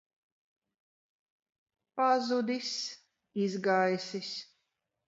[1.95, 2.73] Pazudis.
[3.43, 4.31] Izgaisis.